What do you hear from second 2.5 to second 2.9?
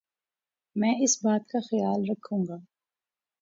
ـ